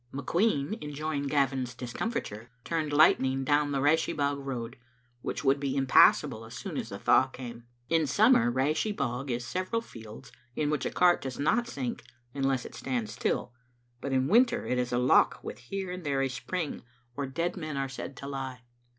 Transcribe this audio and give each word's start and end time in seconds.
McQueen, 0.11 0.81
enjoying 0.81 1.27
Gavin's 1.27 1.75
discomfiture, 1.75 2.49
turned 2.63 2.91
Lightning 2.91 3.43
down 3.43 3.71
the 3.71 3.81
Rashie 3.81 4.17
bog 4.17 4.39
road, 4.39 4.77
which 5.21 5.43
would 5.43 5.59
be 5.59 5.77
impassable 5.77 6.43
as 6.43 6.55
soon 6.55 6.75
as 6.75 6.89
the 6.89 6.97
thaw 6.97 7.27
came. 7.27 7.65
In 7.87 8.07
summer 8.07 8.51
Rashie 8.51 8.95
bog 8.97 9.29
is 9.29 9.45
several 9.45 9.79
fields 9.79 10.31
in 10.55 10.71
which 10.71 10.87
a 10.87 10.89
cart 10.89 11.21
does 11.21 11.37
not 11.37 11.67
sink 11.67 12.01
unless 12.33 12.65
it 12.65 12.73
stands 12.73 13.11
still, 13.13 13.53
but 14.01 14.11
in 14.11 14.27
winter 14.27 14.65
it 14.65 14.79
is 14.79 14.91
a 14.91 14.97
loch 14.97 15.39
with 15.43 15.59
here 15.59 15.91
and 15.91 16.03
there 16.03 16.23
a 16.23 16.29
spring 16.29 16.81
where 17.13 17.27
dead 17.27 17.55
men 17.55 17.77
are 17.77 17.87
said 17.87 18.17
to 18.17 18.27
lie. 18.27 18.61